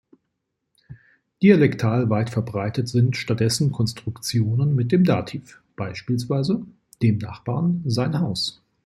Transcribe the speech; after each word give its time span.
Dialektal 1.43 2.09
weit 2.09 2.31
verbreitet 2.31 2.89
sind 2.89 3.15
stattdessen 3.17 3.71
Konstruktionen 3.71 4.73
mit 4.73 4.91
dem 4.91 5.03
Dativ, 5.03 5.61
beispielsweise 5.75 6.65
„dem 7.03 7.19
Nachbarn 7.19 7.83
sein 7.85 8.19
Haus“. 8.19 8.63